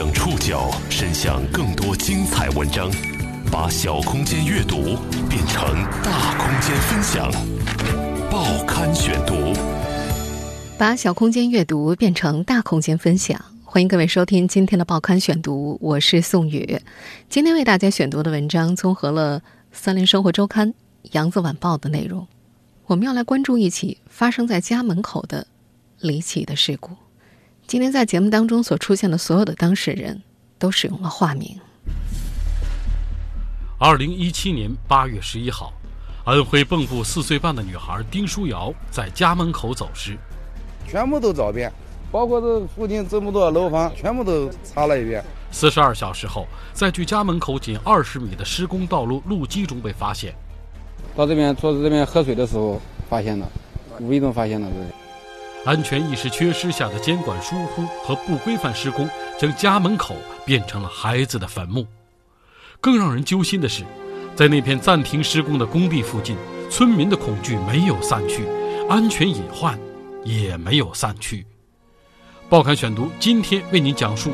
[0.00, 2.90] 将触角伸向更多精彩文章，
[3.52, 4.96] 把小空间阅读
[5.28, 5.62] 变成
[6.02, 7.30] 大空间分享。
[8.30, 9.52] 报刊选读，
[10.78, 13.38] 把小空间阅读变成大空间分享。
[13.62, 16.80] 欢迎各位收听今天的报刊选读，我是宋宇。
[17.28, 19.40] 今天为大家选读的文章综合了
[19.70, 20.68] 《三联生活周刊》
[21.12, 22.26] 《扬子晚报》的内容。
[22.86, 25.46] 我们要来关注一起发生在家门口的
[25.98, 26.96] 离奇的事故。
[27.70, 30.20] 今天在节目当中所出现的所有的当事人，
[30.58, 31.56] 都使用了化名。
[33.78, 35.72] 二零一七年八月十一号，
[36.24, 40.18] 安徽蚌埠四岁半的女孩丁书瑶在家门口走失，
[40.84, 41.72] 全部都找遍，
[42.10, 45.24] 包括这附近这么多楼房，全部都查了一遍。
[45.52, 50.34] 四十二小时后，在距家门口仅二十米的施工道路路基中被发现。
[51.14, 53.46] 到这边坐在这边喝水的时候发现的，
[54.00, 54.99] 无意中发现的这。
[55.64, 61.86] 安全意识缺失下的监管疏忽和不规范施工，将家门口变成了孩子的坟墓。
[62.80, 63.84] 更让人揪心的是，
[64.34, 66.34] 在那片暂停施工的工地附近，
[66.70, 68.46] 村民的恐惧没有散去，
[68.88, 69.78] 安全隐患
[70.24, 71.46] 也没有散去。
[72.48, 74.32] 报刊选读今天为您讲述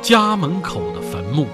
[0.00, 1.48] 家门口的坟墓。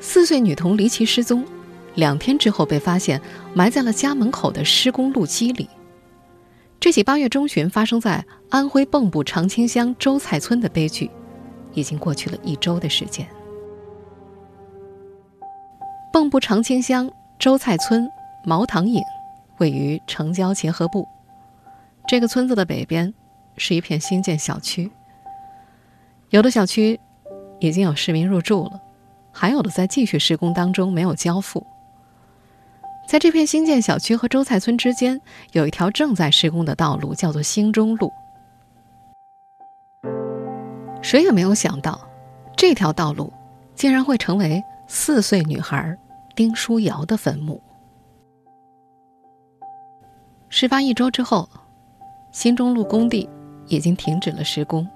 [0.00, 1.46] 四岁女童离奇失踪。
[1.94, 3.20] 两天之后被发现
[3.54, 5.68] 埋在了家门口的施工路基里。
[6.80, 11.08] 这起八月中旬发生在安徽蚌埠长青乡周蔡村的悲剧，
[11.74, 13.26] 已经过去了一周的时间。
[16.12, 18.08] 蚌埠长青乡周蔡村
[18.44, 19.00] 毛塘颍
[19.58, 21.06] 位于城郊结合部，
[22.08, 23.14] 这个村子的北边
[23.56, 24.90] 是一片新建小区，
[26.30, 26.98] 有的小区
[27.60, 28.80] 已经有市民入住了，
[29.30, 31.64] 还有的在继续施工当中，没有交付。
[33.06, 35.20] 在这片新建小区和周蔡村之间，
[35.52, 38.10] 有一条正在施工的道路，叫做兴中路。
[41.02, 42.00] 谁也没有想到，
[42.56, 43.30] 这条道路
[43.74, 45.94] 竟然会成为四岁女孩
[46.34, 47.60] 丁书瑶的坟墓。
[50.48, 51.48] 事发一周之后，
[52.30, 53.28] 新中路工地
[53.66, 54.88] 已经停止了施工，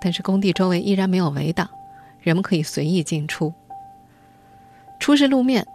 [0.00, 1.66] 但是工地周围依然没有围挡，
[2.20, 3.54] 人们可以随意进出。
[5.00, 5.66] 出事路面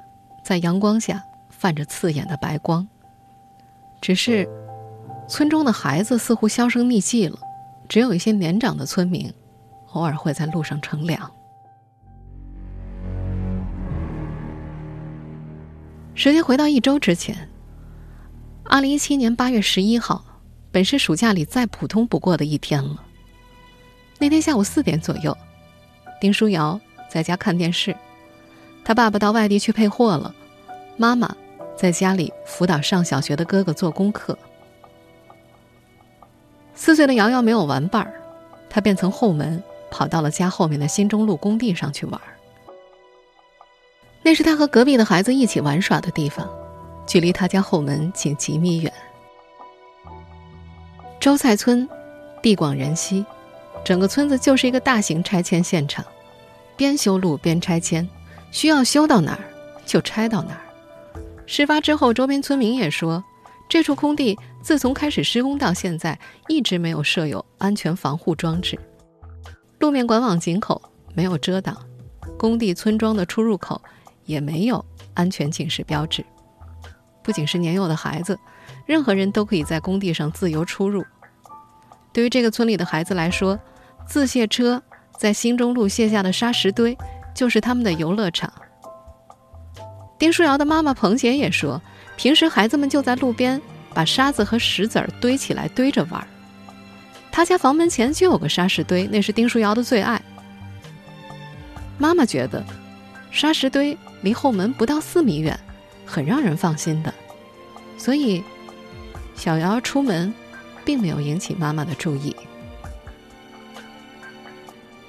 [0.44, 1.24] 在阳光下。
[1.60, 2.88] 泛着刺眼的白光。
[4.02, 4.48] 只是，
[5.28, 7.38] 村中的孩子似乎销声匿迹了，
[7.90, 9.32] 只有一些年长的村民，
[9.92, 11.30] 偶尔会在路上乘凉。
[16.16, 17.50] 时间回到一周之前，
[18.64, 20.24] 二零一七年八月十一号，
[20.72, 23.04] 本是暑假里再普通不过的一天了。
[24.18, 25.38] 那天下午四点左右，
[26.22, 27.96] 丁书瑶在家看电视，
[28.84, 30.34] 他爸爸到外地去配货了，
[30.96, 31.36] 妈妈。
[31.80, 34.38] 在家里辅导上小学的哥哥做功课。
[36.76, 38.22] 四岁的瑶瑶没有玩伴儿，
[38.70, 42.20] 她便从后门跑到了家后面的新中路工地上去玩。
[44.22, 46.50] 那是他和隔壁的孩子一起玩耍的地方，
[47.08, 48.92] 距离他家后门仅几米远。
[51.18, 51.88] 周蔡村
[52.42, 53.26] 地广人稀，
[53.86, 56.04] 整个村子就是一个大型拆迁现场，
[56.76, 58.06] 边修路边拆迁，
[58.52, 59.40] 需要修到哪儿
[59.86, 60.69] 就拆到哪儿。
[61.50, 63.24] 事发之后，周边村民也说，
[63.68, 66.18] 这处空地自从开始施工到现在，
[66.48, 68.78] 一直没有设有安全防护装置，
[69.80, 70.80] 路面管网井口
[71.16, 71.76] 没有遮挡，
[72.38, 73.82] 工地村庄的出入口
[74.26, 76.24] 也没有安全警示标志。
[77.24, 78.38] 不仅是年幼的孩子，
[78.86, 81.04] 任何人都可以在工地上自由出入。
[82.14, 83.60] 对于这个村里的孩子来说，
[84.08, 84.80] 自卸车
[85.18, 86.96] 在新中路卸下的沙石堆，
[87.34, 88.54] 就是他们的游乐场。
[90.20, 91.82] 丁书瑶的妈妈彭姐也说，
[92.18, 93.60] 平时孩子们就在路边
[93.94, 96.28] 把沙子和石子儿堆起来堆着玩儿。
[97.32, 100.22] 他家房门前就有个沙石堆，那是丁书瑶的最爱。
[101.98, 102.62] 妈妈觉得，
[103.32, 105.58] 沙石堆离后门不到四米远，
[106.06, 107.14] 很让人放心的，
[107.98, 108.44] 所以
[109.36, 110.34] 小瑶出门
[110.84, 112.36] 并没有引起妈妈的注意。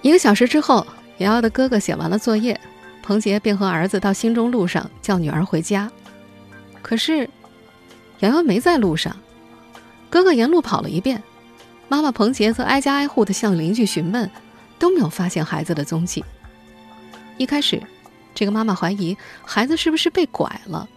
[0.03, 0.87] 一个小时之后，
[1.19, 2.59] 瑶瑶的哥哥写完了作业。
[3.11, 5.91] 彭杰便和儿子到新中路上叫女儿回家，
[6.81, 7.29] 可是
[8.21, 9.17] 瑶瑶没在路上。
[10.09, 11.21] 哥哥沿路跑了一遍，
[11.89, 14.31] 妈妈彭杰则挨家挨户的向邻居询问，
[14.79, 16.25] 都没有发现孩子的踪迹。
[17.37, 17.83] 一开始，
[18.33, 20.89] 这个妈妈怀疑孩子是不是被拐了，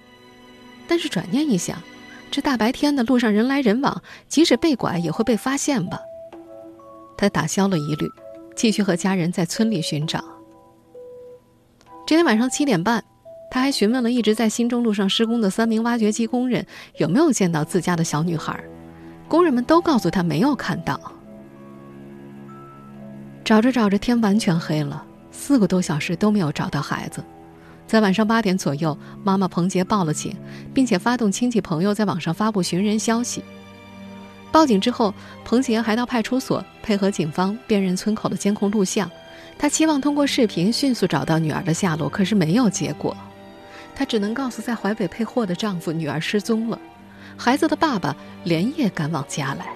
[0.88, 1.82] 但是转念一想，
[2.30, 6.00] 这大白天的路上人来人往，即使被拐也会被发现吧。
[7.18, 8.08] 她打消了疑虑，
[8.56, 10.24] 继续和家人在村里寻找。
[12.06, 13.02] 这天晚上七点半，
[13.50, 16.66] 他还询问了一直在新中路上施工的三名挖掘机工人
[16.98, 18.62] 有没有见到自家的小女孩，
[19.30, 21.00] 工人们都告诉他没有看到。
[23.46, 27.24] 找着找着，天完全黑了，四个多小时都没有找到孩子。
[27.88, 30.36] 在晚上八点左右，妈妈彭杰报了警，
[30.74, 33.42] 并且发动亲戚朋友在网上发布寻人消息。
[34.52, 35.14] 报警之后，
[35.46, 39.10] 彭杰还到派出所配合警方辨认村口的监控录像。
[39.58, 43.16] 他期望通过视频迅速找到女儿的下落，可是没有结果。
[43.96, 46.80] 他只能告诉在淮北配货的丈夫，女儿失踪了。
[47.38, 49.68] 孩子的爸爸连夜赶往家来。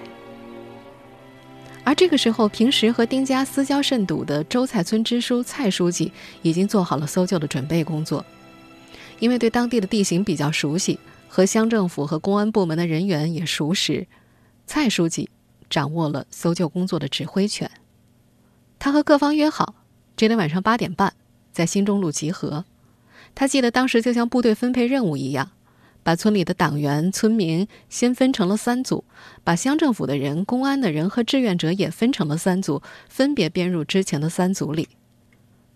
[1.84, 8.24] 而这个时候，平时和丁家私交甚笃的周蔡村支书蔡书记已经做好了搜救的准备工作。
[9.20, 10.98] 因为对当地的地形比较熟悉，
[11.28, 14.06] 和乡政府和公安部门的人员也熟识，
[14.66, 15.30] 蔡书记
[15.70, 17.70] 掌握了搜救工作的指挥权。
[18.78, 19.74] 他和各方约好，
[20.16, 21.14] 这天晚上八点半
[21.52, 22.64] 在新中路集合。
[23.34, 25.50] 他记得当时就像部队分配任务一样。
[26.04, 29.04] 把村里的党员、村民先分成了三组，
[29.44, 32.80] 把乡政府的人、公安的人和志愿者也分成了三组，
[33.10, 34.88] 分别编入之前的三组里。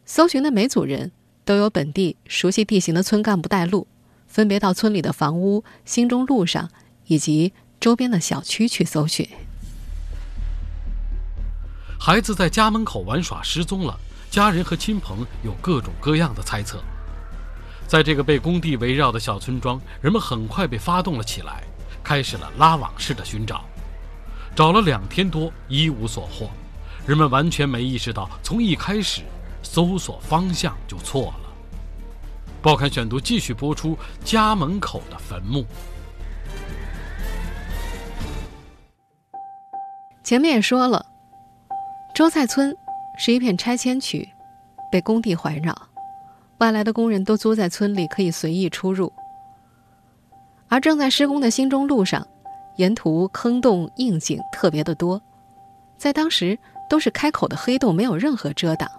[0.06, 1.12] 搜寻的每组人
[1.44, 3.87] 都有本地熟悉地形的村干部带路，
[4.26, 6.70] 分别到村里的房屋、新中路上
[7.08, 9.28] 以及周边的小区去搜寻。
[12.04, 13.96] 孩子在家门口玩耍失踪了，
[14.28, 16.82] 家人和亲朋有各种各样的猜测。
[17.87, 21.62] 在这个被工地围绕的小村庄，人们很快被发动了起来，
[22.02, 23.64] 开始了拉网式的寻找。
[24.52, 26.50] 找了两天多，一无所获。
[27.06, 29.22] 人们完全没意识到，从一开始，
[29.62, 31.49] 搜索方向就错了。
[32.60, 35.64] 报刊选读继续播出：家门口的坟墓。
[40.25, 41.06] 前面也说了，
[42.14, 42.76] 周蔡村
[43.17, 44.29] 是一片拆迁区，
[44.91, 45.75] 被工地环绕。
[46.59, 49.11] 外来的工人都租在村里，可以随意出入。
[50.69, 52.26] 而正在施工的新中路上，
[52.76, 55.20] 沿途坑洞硬井特别的多，
[55.97, 58.91] 在当时都是开口的黑洞，没有任何遮挡。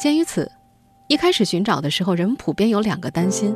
[0.00, 0.50] 鉴于此，
[1.06, 3.54] 一开始寻找的时候，人们普遍有两个担心：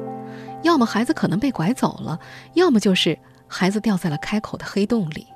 [0.62, 2.20] 要么孩子可能被拐走了，
[2.52, 3.18] 要么就是
[3.48, 5.26] 孩子掉在了开口的黑洞里。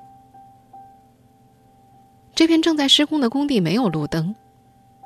[2.34, 4.34] 这片正在施工的工地没有路灯，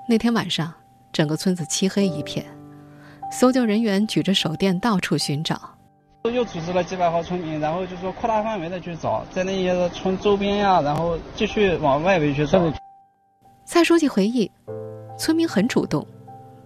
[0.08, 0.72] 那天晚上。
[1.10, 2.44] 整个村子漆黑一片，
[3.32, 5.58] 搜救人员举着手电到处寻找。
[6.25, 12.72] 又组织了几百号村民，然后就说扩大范围的去找，在那些村周边呀，然后继续往外围去找。
[13.64, 14.48] 蔡书记回忆，
[15.19, 16.06] 村民很主动，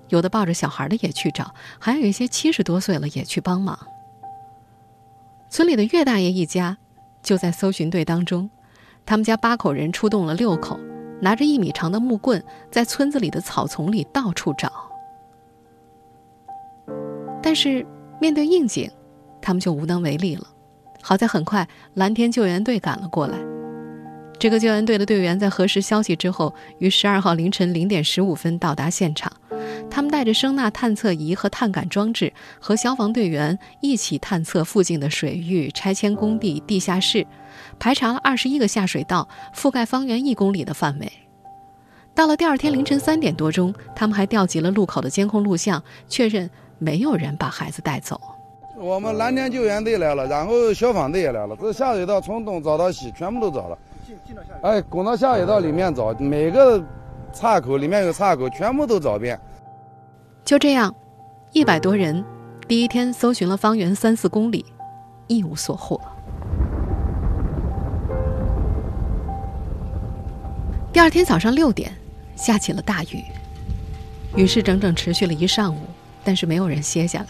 [0.09, 3.79] 有的抱着小孩的也去找，还有一些七十多岁了也去帮忙。
[5.49, 6.77] 村里的岳大爷一家
[7.23, 8.51] 就在搜寻队当中，
[9.05, 10.79] 他们家八口人出动了六口。
[11.21, 14.73] 拿着一米长的木棍，在村子里的草丛里到处找。
[17.41, 17.87] 但是
[18.21, 18.91] 面对应景，
[19.41, 20.45] 他们就无能为力了。
[21.01, 23.39] 好在很快蓝天救援队赶了过来。
[24.37, 29.33] 这个救援队的队员在核实消息之后，于十二号凌晨零点十五分到达现场。
[29.89, 37.25] 他们带着声呐探测仪和探感装置，和消防队员一起探测附近的水域、拆迁工地、地下室。
[37.83, 41.13] 排查了二十一个下水道，覆盖方圆一公里的范围。
[42.15, 46.49] 到了第二天凌晨三点多钟，他们还调集了路口的监控录像，确认
[46.79, 48.21] 没有人把孩子带走。
[48.79, 53.77] 我们蓝天救援队来了，然后消防队也来了，这下水道从东找到西，全部都找了。
[54.07, 54.69] 进到下水道。
[54.69, 56.81] 哎，拱到下水道里面找，每个
[57.33, 59.37] 岔口里面有岔口，全部都找遍。
[60.45, 60.95] 就这样，
[61.51, 62.25] 一百多人，
[62.69, 64.65] 第一天搜寻了方圆三四公里，
[65.27, 66.01] 一无所获。
[70.93, 71.91] 第二天早上六点，
[72.37, 73.25] 下起了大雨。
[74.37, 75.79] 雨势整整持续了一上午，
[76.23, 77.29] 但是没有人歇下来。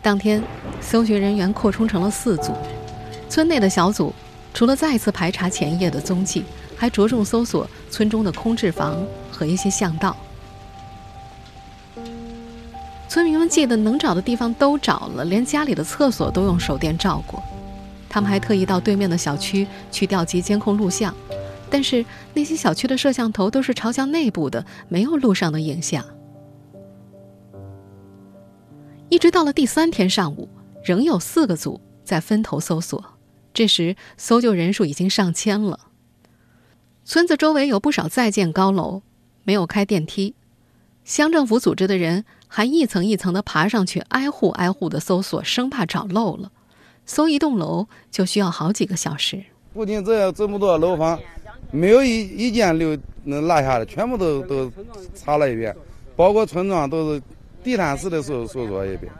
[0.00, 0.40] 当天，
[0.80, 2.52] 搜寻人员扩充成了四组。
[3.28, 4.14] 村内的小组
[4.54, 6.44] 除了再次排查前夜的踪迹，
[6.76, 10.16] 还着重搜索村中的空置房和一些巷道。
[13.08, 17.42] 村民们记得能找的地方都找了，连家里的厕所都用手电照过。
[18.08, 21.12] 他们还特意到对面的小区去调集监控录像。
[21.70, 26.04] 但是那些小区的摄像头都是朝向内部的，没有路上的影像。
[29.08, 30.48] 一直到了第三天上午，
[30.84, 33.02] 仍有四个组在分头搜索。
[33.52, 35.78] 这时搜救人数已经上千了。
[37.04, 39.02] 村子周围有不少在建高楼，
[39.42, 40.34] 没有开电梯。
[41.04, 46.52] 乡政府组织的人还一层一层的爬上去，挨户挨户的搜索，生怕找漏了。
[47.04, 49.44] 搜一栋楼就需要好几个小时。
[49.74, 51.18] 附近这这么多楼房。
[51.70, 54.72] 没有一一件留能落下的，全部都都
[55.14, 55.74] 查了一遍，
[56.16, 57.22] 包括村庄都是
[57.62, 59.12] 地毯式的搜搜索一遍。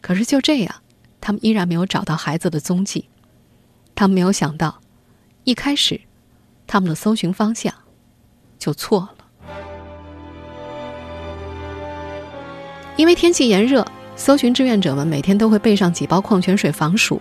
[0.00, 0.74] 可是就这样，
[1.20, 3.08] 他们依然没有找到孩子的踪迹。
[3.94, 4.80] 他们没有想到，
[5.44, 6.00] 一开始
[6.66, 7.72] 他们的搜寻方向
[8.58, 9.14] 就错了。
[12.96, 13.86] 因为天气炎热，
[14.16, 17.20] 搜寻志愿者们每天都会备上几包矿泉水防暑。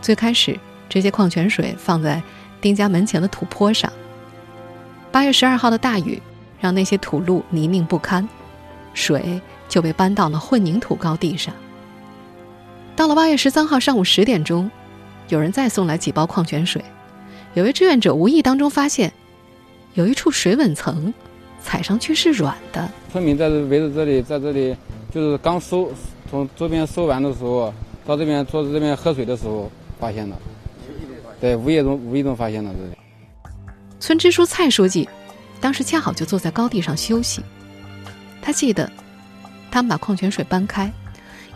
[0.00, 2.22] 最开始，这些矿泉水放在
[2.64, 3.92] 丁家门前的土坡上。
[5.12, 6.18] 八月十二号的大雨
[6.58, 8.26] 让那些土路泥泞不堪，
[8.94, 11.54] 水就被搬到了混凝土高地上。
[12.96, 14.70] 到了八月十三号上午十点钟，
[15.28, 16.82] 有人再送来几包矿泉水。
[17.52, 19.12] 有位志愿者无意当中发现，
[19.92, 21.12] 有一处水稳层。
[21.62, 22.90] 踩上去是软的。
[23.10, 24.74] 村民在这围着这里，在这里
[25.10, 25.90] 就是刚收，
[26.30, 27.72] 从周边收完的时候，
[28.06, 30.36] 到这边坐在这边喝水的时候发现的。
[31.44, 32.92] 对，无意中无意中发现的这里。
[34.00, 35.06] 村支书蔡书记
[35.60, 37.42] 当时恰好就坐在高地上休息，
[38.40, 38.90] 他记得，
[39.70, 40.90] 他们把矿泉水搬开，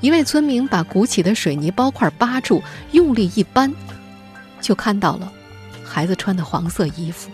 [0.03, 3.75] 一位村民把鼓起的水泥包块扒住，用力一搬，
[4.61, 5.33] 就看到了
[5.83, 7.31] 孩子穿的黄色衣服。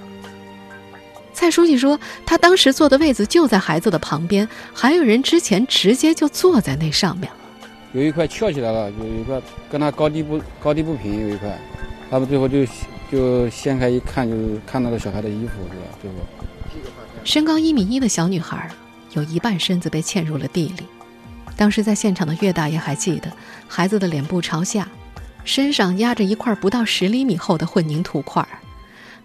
[1.33, 7.37] 蔡书记说：“他当时坐的位子就在孩子的旁边，还有人之前直接就坐在那上面了。
[7.95, 11.59] 有一块翘起来了，有一块跟他高低不高低不平，有一块，
[12.15, 12.65] 他们最后就
[13.11, 15.99] 就掀开一看，就看到了小孩的衣服，是吧？
[16.01, 16.17] 最后，
[17.25, 18.71] 身高一米一的小女孩，
[19.15, 20.85] 有一半身子被嵌入了地里。
[21.57, 23.33] 当时在现场的岳大爷还记得，
[23.67, 24.89] 孩子的脸部朝下，
[25.45, 28.47] 身上压着一块不到十厘米厚的混凝土块。”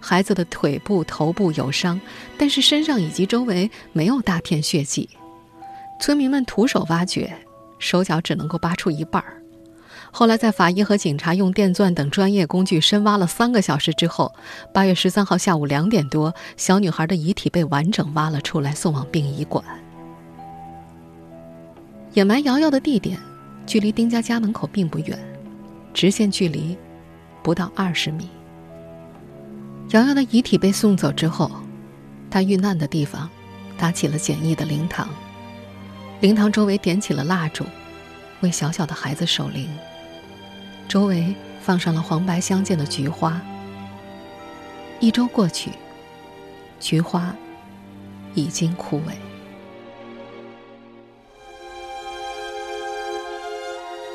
[0.02, 2.02] 孩子的腿部、头部有伤，
[2.40, 5.08] 但是身上以及周围没有大片血迹。
[6.02, 7.32] 村民们徒手挖掘，
[7.78, 9.39] 手脚只能够扒出一半儿。
[10.12, 14.34] 后来，在法医和警察用电钻等专业工具深挖了三个小时之后，
[14.74, 19.64] 八月十三号下午两点多，小女孩的遗体被完整挖了出来，送往殡仪馆。
[22.14, 23.20] 掩埋瑶瑶的地点
[23.68, 25.18] 距离丁家家门口并不远，
[25.94, 26.76] 直线距离
[27.44, 28.28] 不到二十米。
[29.92, 31.52] 瑶瑶的遗体被送走之后，
[32.32, 33.30] 她遇难的地方
[33.78, 35.08] 搭起了简易的灵堂，
[36.20, 37.64] 灵堂周围点起了蜡烛，
[38.42, 39.70] 为小小的孩子守灵。
[40.90, 43.40] 周围放上了黄白相间的菊花。
[45.00, 45.72] 一周过去，
[46.80, 47.34] 菊花
[48.34, 49.14] 已经枯萎。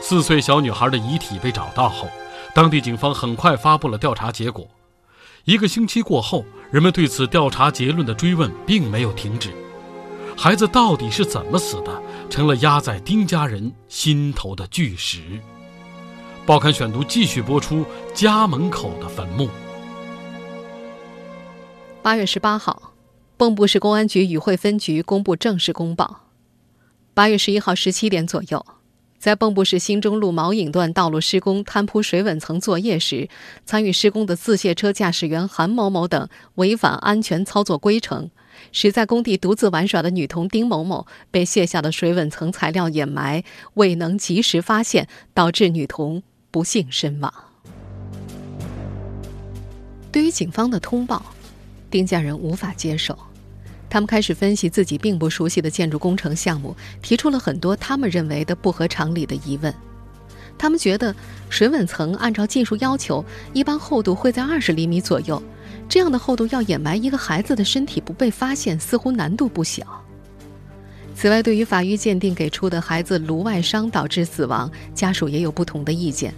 [0.03, 2.09] 四岁小女孩的遗体被找到后，
[2.53, 4.67] 当地警方很快发布了调查结果。
[5.45, 9.55] 一个星期过后，人们对此调查结论的追问并没有停止。
[10.37, 15.41] 孩子到底是怎么死的，成了压在丁家人心头的巨石。
[16.47, 19.49] 报刊选读继续播出：家门口的坟墓。
[22.03, 22.93] 八月十八号，
[23.39, 26.21] 蚌埠市公安局宇惠分局公布正式公报。
[27.15, 28.67] 八月十一号十七点左右。
[29.19, 33.31] 在蚌埠市新中路毛影段道路施工摊铺水稳层作业时，
[33.65, 38.31] 参与施工的自卸车驾驶员韩某某等违反安全操作规程，
[38.71, 46.23] 使在工地独自玩耍的女童丁某某被卸下的水稳层材料掩埋，未能及时发现，导致女童
[46.55, 47.35] 不幸身亡。
[50.13, 51.21] 对于警方的通报，
[51.91, 53.19] 丁家人无法接受。
[53.91, 59.75] 他们开始分析自己并不熟悉的建筑工程项目，提出了很多他们认为的不合常理的疑问。
[60.57, 61.13] 他们觉得
[61.51, 65.43] 水稳层按照技术要求，一般厚度会在二十厘米左右，
[65.89, 70.04] 这样的厚度要掩埋一个孩子的身体不被发现，似乎难度不小。
[71.15, 76.35] 此外，对于法医鉴定给出的孩子颅外伤导致死亡，家属也有不同的意见。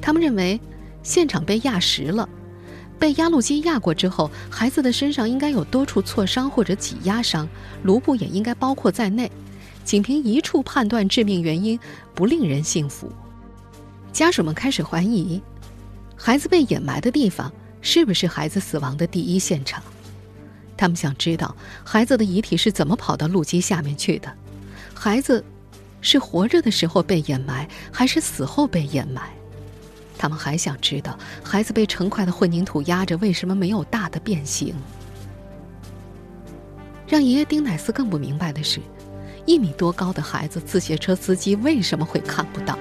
[0.00, 0.60] 他们认为
[1.02, 2.28] 现场被压实了。
[2.98, 7.48] 被压路机压过之后，孩子的身上应该有多处挫伤或者挤压伤，
[7.82, 9.30] 颅部也应该包括在内。
[9.84, 11.78] 仅凭一处判断致命原因，
[12.14, 13.10] 不令人信服。
[14.12, 15.40] 家属们开始怀疑，
[16.16, 19.82] 孩子被掩埋的地方是不是孩子死亡的第一现场？
[20.76, 21.54] 他们想知道
[21.84, 24.32] 孩子的遗体是怎么跑到路基下面去的？
[24.94, 25.44] 孩子
[26.00, 29.30] 是活着的时候被掩埋，还是死后被掩埋？
[30.18, 34.74] 他们还想知道，孩子被成块的混凝土压着，为什么没有大的变形？
[37.06, 38.80] 让爷爷丁乃斯更不明白的是，
[39.44, 42.78] 一米多高的孩子，自卸车司机为什么会看不到？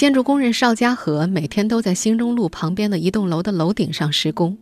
[0.00, 4.56] 建筑工人邵家和每天都在兴中路旁边的一栋楼的楼顶上施工，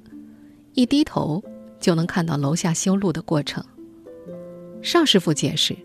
[0.74, 1.40] 一低头
[1.78, 3.64] 就能看到楼下修路的过程。
[4.82, 5.76] 邵师傅解释，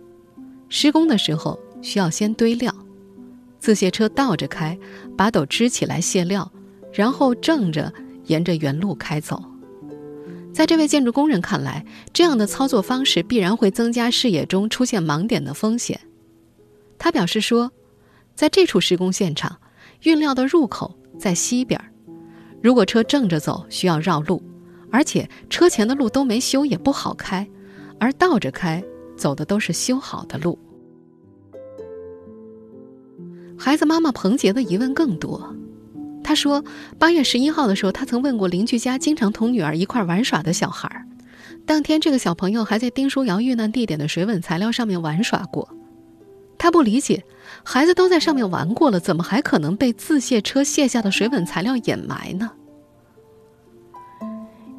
[0.69, 2.73] 施工的时候需要先堆料。
[3.59, 4.75] 自卸车倒着开，
[5.15, 6.51] 把斗支起来卸料，
[6.91, 7.93] 然后正着
[8.25, 9.39] 沿着原路开走。
[10.51, 15.99] 在这位建筑工人看来，这样的操作方式必然会增加视野中出现盲点的风险。
[16.97, 17.71] 他表示说，
[18.35, 19.57] 在这处施工现场，
[20.03, 21.79] 运料的入口在西边。
[22.61, 24.41] 如果车正着走，需要绕路，
[24.91, 27.45] 而且车前的路都没修，也不好开；
[27.99, 28.83] 而倒着开，
[29.15, 30.57] 走的都是修好的路。
[33.57, 35.55] 孩子妈妈彭杰的疑问更多。
[36.23, 36.63] 他说，
[36.97, 41.05] 八月十一号的时候，他曾问过邻居家经常同女儿一块玩耍的小孩，
[41.65, 45.69] 当天这个小朋友还在丁书瑶遇难地点的水稳材料上面玩耍过。
[46.57, 47.25] 他不理解，
[47.63, 52.51] 孩子都在上面玩过了，怎么还可能被自卸车卸下的水稳材料掩埋呢？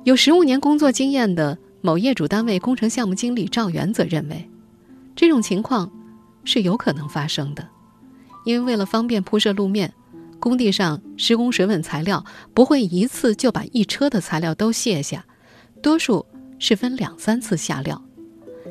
[0.05, 4.51] 有十五年工作经验的某业主单位工程项目经理赵元则认为，
[5.15, 5.91] 这种情况
[6.45, 7.67] 是有可能发生的，
[8.45, 9.93] 因为为了方便铺设路面。
[10.41, 15.25] 工地上施工水稳材料不会一次就把一车的材料都卸下，
[15.81, 16.27] 多数
[16.59, 18.05] 是分两三次下料。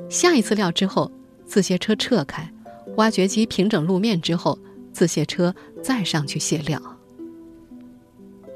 [0.07, 1.11] 下一次料之后，
[1.47, 2.47] 自卸车撤开，
[2.97, 4.57] 挖掘机平整路面之后，
[4.91, 6.81] 自卸车再上去卸料。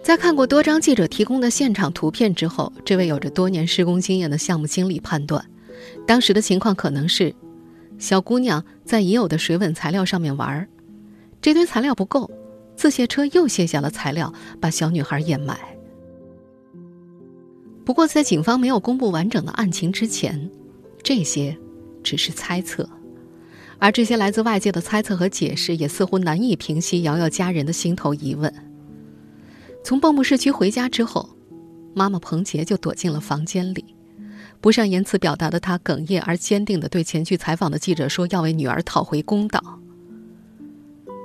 [0.04, 5.44] 在看过多张记者提供的现场图片之后，这位有着多年施工经验的项目经理判断，
[6.06, 7.36] 当时的情况可能是
[7.98, 10.68] 小姑娘在已有的水稳材料上面玩，
[11.42, 12.30] 这堆材料不够。
[12.76, 14.32] 自卸车又卸下了材料，
[14.62, 15.60] 把小女孩掩埋。
[17.84, 20.50] 不过，在警方没有公布完整的案情之前，
[21.02, 21.58] 这些
[22.04, 22.88] 只是猜测，
[23.80, 28.54] 而这些来自外界的猜测和解释，也似乎难以平息瑶瑶家人的心头疑问。
[29.84, 31.30] 从蚌埠市区回家之后，
[31.94, 33.86] 妈妈彭杰就躲进了房间里，
[34.60, 39.80] 不善言辞表达的她哽咽而坚定地对前去采访的记者说：“要为女儿讨回公道。”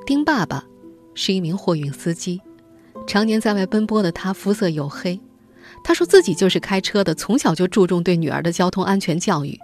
[0.07, 0.65] 丁爸爸。
[1.15, 2.41] 是一名货运司机，
[3.07, 5.21] 常年在外奔波的他肤色黝黑。
[5.85, 9.61] 他说自己就是开车的，从小就注重对女儿的交通安全教育。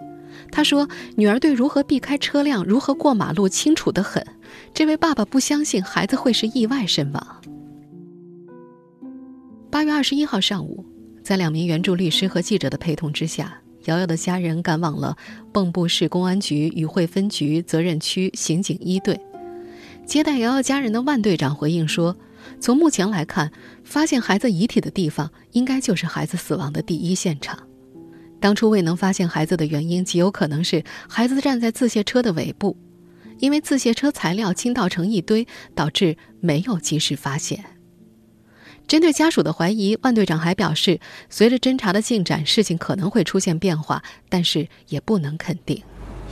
[0.51, 4.25] 他说女儿对如何避开车辆、如何过马路清楚得很。
[4.73, 7.41] 这位爸爸不相信孩子会是意外身亡。
[9.69, 10.83] 八月二十一号上午，
[11.23, 15.15] 在两名援助律师和记者的陪同之下，瑶瑶的家人赶往了
[15.53, 19.19] 蚌埠市公安局宇惠分局责任区刑警一队。
[20.05, 22.17] 接待瑶瑶家人的万队长回应说
[22.59, 23.51] ：“从目前来看，
[23.83, 27.68] 发现孩子遗体的地方应该就是孩子死亡的第一现场。
[28.39, 32.77] 当初未能发现孩子的原因，极有可能是孩子站在自卸车的尾部，
[33.39, 37.63] 因为自卸车材料倾倒成一堆，导致没有及时发现。”
[38.87, 40.99] 针对家属的怀疑，万队长还表示，
[41.29, 45.83] 随着侦查的进展，事情可能会出现变化，但是也不能肯定。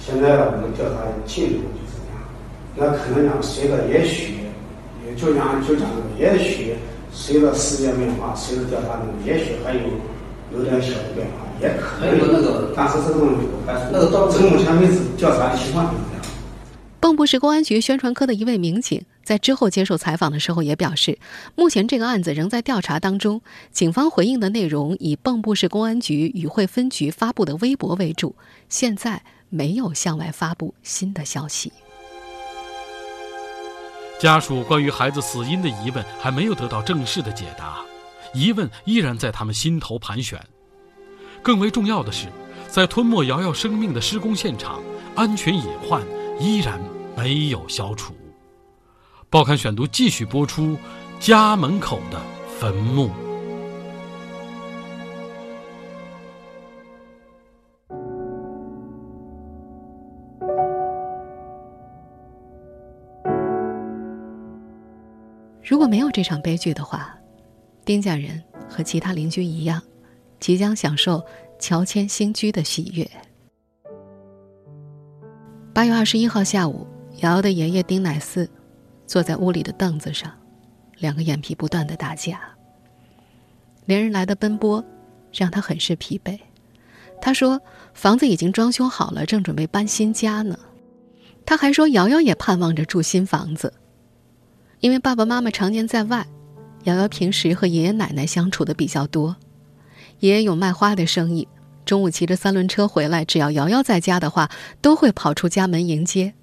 [0.03, 1.65] 现在我们调查进度。
[2.75, 4.35] 那可能讲，随着也许，
[5.05, 6.75] 也就讲就讲也许
[7.11, 9.81] 随着时间变化，随着调查中，也许还有
[10.53, 12.19] 有点小的变化，也可以。
[12.19, 13.37] 有那个，但是这种
[13.91, 16.23] 那个到目前为止调查的情况就是这样。
[16.99, 21.19] 蚌埠市公安局宣传科的一位民警在之后接受采访的时候也表示，
[21.55, 23.41] 目前这个案子仍在调查当中，
[23.71, 28.35] 警方回应的内容以蚌埠市公安局与会分局发布的微博为主，
[28.67, 31.71] 现在没有向外发布新的消息。
[34.19, 37.77] 家属关于孩子死因的疑问还没有得到正式的解答，
[38.33, 40.39] 疑问依然在他们心头盘旋。
[41.41, 42.27] 更为重要的是，
[42.67, 44.81] 在吞没瑶瑶生命的施工现场，
[45.15, 46.03] 安全隐患
[46.39, 46.79] 依然
[47.15, 48.13] 没有消除。
[49.29, 50.77] 报刊选读继续播出：
[51.19, 52.21] 家门口的
[52.59, 53.09] 坟墓。
[65.63, 67.13] 如果没有这场悲剧的话，
[67.83, 69.81] 丁家人和其他邻居一样，
[70.39, 71.23] 即将享受
[71.59, 73.09] 乔迁新居的喜悦。
[75.73, 78.49] 八月二十一号下午，瑶瑶的爷爷丁乃四
[79.05, 80.31] 坐在屋里的凳子上，
[80.97, 82.39] 两个眼皮不断的打架。
[83.85, 84.83] 连日来的奔波
[85.31, 86.39] 让他很是疲惫。
[87.21, 87.61] 他说
[87.95, 90.57] ：“房子已经装修好了，正准备搬新家呢。”
[91.45, 93.73] 他还说：“瑶瑶也盼望着住新房子。”
[94.81, 96.27] 因为爸爸妈妈常年在外，
[96.83, 99.35] 瑶瑶平时和爷爷奶奶相处的比较多。
[100.19, 101.47] 爷爷有卖花的生意，
[101.85, 104.49] 中午骑着三轮车回来，只要瑶瑶在家的话，
[104.81, 106.33] 都会跑出家门迎接。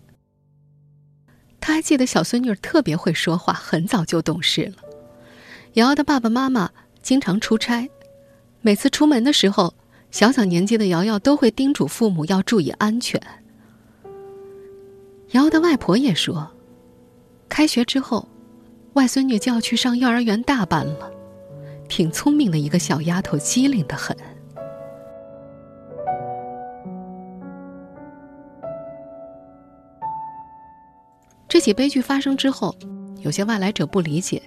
[1.61, 4.83] 他还记得小孙女特别会说话，很早就懂事了。
[5.75, 6.71] 瑶瑶的爸爸妈妈
[7.03, 7.89] 经常出差，
[8.61, 9.75] 每次出门的时候，
[10.11, 13.21] 小小年纪的瑶瑶都会叮嘱父母要注意安全。
[15.31, 16.51] 瑶瑶的外婆也说。
[17.49, 18.29] 开学之后，
[18.93, 21.11] 外孙女就要去上幼儿园大班了，
[21.97, 24.17] 挺聪明的一个小丫头，机灵的很。
[31.47, 32.75] 这起悲剧发生之后，
[33.21, 34.43] 有些外来者不理解，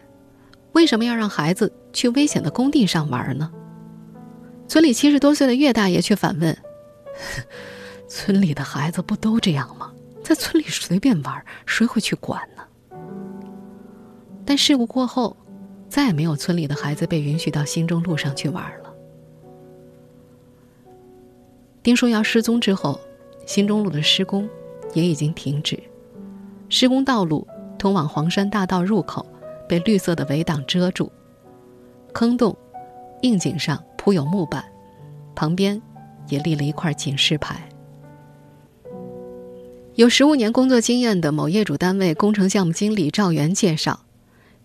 [0.73, 3.49] 为什么要让孩子去危险的工地上玩呢？
[4.67, 6.57] 村里七十多岁的岳大爷却反问
[8.09, 9.93] ：“村里的孩子不都这样吗？
[10.21, 12.63] 在村里随便玩，谁会去管呢？”
[14.43, 15.37] 但事故过后，
[15.89, 18.93] 再也没有村里的孩子被允许到新中路上去玩了。
[21.81, 22.99] 丁书瑶失踪之后，
[23.45, 24.47] 新中路的施工
[24.93, 25.81] 也已经停止，
[26.69, 27.47] 施工道路
[27.79, 29.25] 通往黄山大道入口
[29.69, 31.09] 被绿色的围挡遮住，
[32.13, 32.55] 坑洞、
[33.21, 34.65] 硬井上铺有木板，
[35.33, 35.81] 旁边
[36.27, 37.69] 也立了一块警示牌。
[39.95, 44.01] 有十五年工作经验的某业主单位工程项目经理赵元介绍，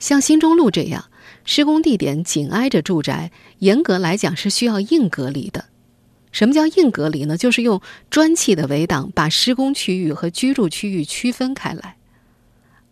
[0.01, 1.05] 像新中路这样
[1.45, 5.67] 施工地点紧挨着住宅，严格来讲是需要硬隔离的。
[6.31, 7.37] 什么叫硬隔离呢？
[7.37, 11.97] 就是用砖砌的围挡把施工区域和居住区域区分开来，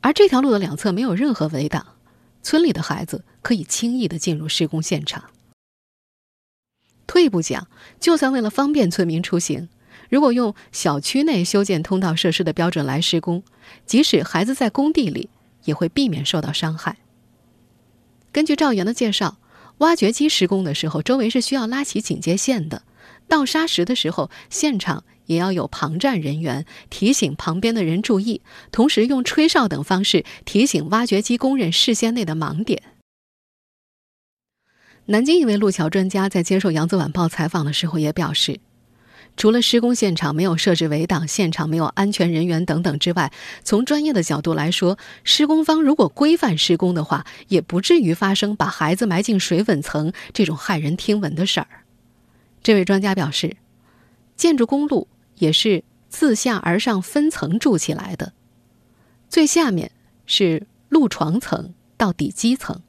[0.03, 1.95] 而这条路的两侧没有任何围挡，
[2.43, 5.25] 村里的孩子可以轻易的进入施工现场。
[7.07, 7.67] 退一步讲，
[7.99, 9.69] 就算为了方便村民出行，
[10.11, 13.43] 如果用小区内修建通道设施的标准来施工，
[13.87, 15.31] 即使孩子在工地里，
[15.65, 16.99] 也会避免受到伤害。
[18.33, 19.39] 根据赵源的介绍，
[19.79, 22.83] 挖掘机施工的时候，周围是需要拉起警戒线的。
[23.29, 32.83] 倒沙石的时候，现场也要有旁站人员提醒旁边的人注意，同时用吹哨等方式提醒挖掘机工人视线内的盲点。
[35.07, 38.61] 南京一位路桥专家在接受《扬子晚报》采访的时候也表示，
[39.41, 43.33] 除了施工现场没有设置围挡、现场没有安全人员等等之外，
[43.65, 51.69] 从专业的角度来说，施工方如果规范施工的话，也不至于发生把孩子埋进水稳层这种骇人听闻的事儿。
[52.63, 53.57] 这位专家表示，
[54.37, 58.35] 建筑公路也是自下而上分层筑起来的，
[59.31, 59.91] 最下面
[60.27, 62.83] 是路床层到底基层，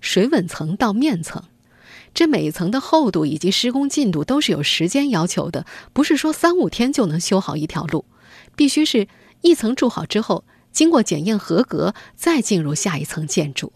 [0.00, 1.42] 水稳层到面层，
[2.14, 8.04] 这每一层的厚度以及施工进度都是有时间要求的，不是说三五天就能修好一条路，
[8.54, 9.08] 必须是
[9.40, 13.72] 一层筑好之后，经过检验合格，再进入下一层建筑。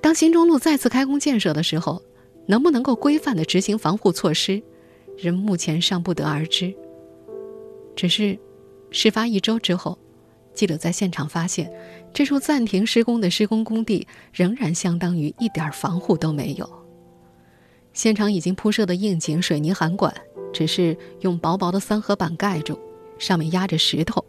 [0.00, 2.00] 当新中路再次开工建设的时候，
[2.46, 4.62] 能不能够规范的执行防护措施，
[5.16, 6.72] 人目前尚不得而知。
[7.96, 8.38] 只是，
[8.92, 9.98] 事发一周之后，
[10.56, 11.70] 记者在现场发现，
[12.12, 16.68] 这处暂停施工的施工工地仍然相当于一点防护都没有。
[17.92, 20.12] 现场已经铺设的硬井、水泥涵管，
[20.52, 22.76] 只是用薄薄的三合板盖住，
[23.18, 24.24] 上面压着石头。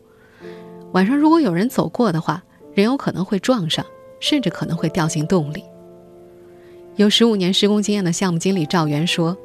[0.92, 2.44] 晚上如果有人走过的话，
[2.76, 3.84] 人有可能会撞上。
[4.20, 5.64] 甚至可能会掉进洞里。
[6.96, 9.38] 有十五年施工经验的项目经理赵元说：“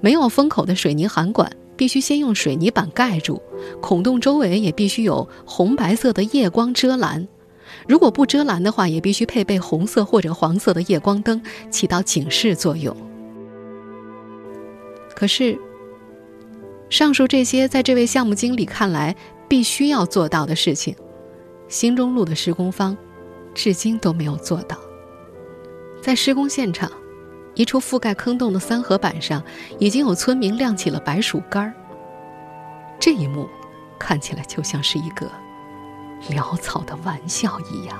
[0.00, 3.40] 没有封口的水泥涵管，必须先用水泥板盖住，
[3.80, 7.26] 孔洞周围也必须有红白色的夜光遮拦。
[7.86, 12.96] 如果不遮拦的话，也必须配备红色或者黄色的夜光灯，起到警示作用。”
[15.14, 15.58] 可是，
[16.88, 19.14] 上述这些在这位项目经理看来
[19.48, 20.94] 必须要做到的事情，
[21.68, 22.96] 新中路的施工方。
[23.54, 24.76] 至今都没有做到。
[26.02, 26.92] 在施工现场，
[27.56, 29.42] 一处覆盖坑洞的三合板上，
[29.78, 31.72] 已经有村民亮起了白薯干儿。
[33.00, 33.48] 这一幕，
[33.98, 35.26] 看起来就像是一个
[36.28, 37.96] 潦草的玩笑一样。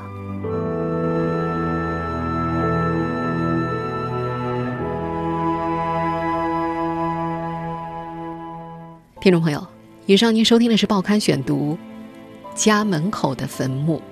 [9.18, 9.66] 听众朋友，
[10.04, 11.78] 以上您收听的是《报刊选读》，
[12.54, 14.02] 家门口的坟墓。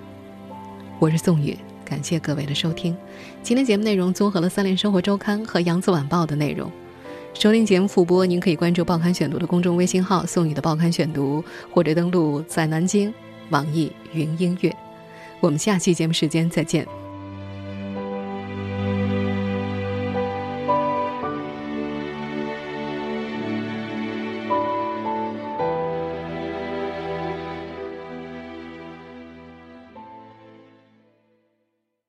[0.98, 2.96] 我是宋宇，感谢各位的收听。
[3.42, 6.70] 今天节目内容综合了《三联生活周刊》和《扬子晚报》的内容。
[7.34, 13.12] 收听节目复播，您可以关注《报刊选读》的公众微信号“宋宇的报刊选读”，或者登录在南京
[13.50, 14.74] 网易云音乐。
[15.40, 17.03] 我们下期节目时间再见。